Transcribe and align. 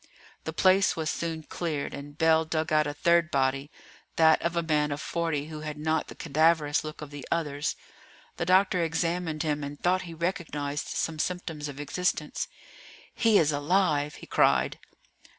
The 0.45 0.51
place 0.51 0.95
was 0.95 1.11
soon 1.11 1.43
cleared, 1.43 1.93
and 1.93 2.17
Bell 2.17 2.43
dug 2.43 2.73
out 2.73 2.87
a 2.87 2.93
third 2.95 3.29
body, 3.29 3.69
that 4.15 4.41
of 4.41 4.55
a 4.55 4.63
man 4.63 4.91
of 4.91 4.99
forty, 4.99 5.49
who 5.49 5.59
had 5.59 5.77
not 5.77 6.07
the 6.07 6.15
cadaverous 6.15 6.83
look 6.83 7.03
of 7.03 7.11
the 7.11 7.23
others. 7.31 7.75
The 8.37 8.45
doctor 8.47 8.83
examined 8.83 9.43
him 9.43 9.63
and 9.63 9.79
thought 9.79 10.01
he 10.09 10.15
recognised 10.15 10.87
some 10.87 11.19
symptoms 11.19 11.67
of 11.67 11.79
existence. 11.79 12.47
"He 13.13 13.37
is 13.37 13.51
alive!" 13.51 14.15
he 14.15 14.25
cried. 14.25 14.79